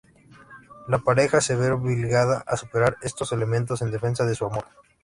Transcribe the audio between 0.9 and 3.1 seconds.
pareja se verá obligada a superar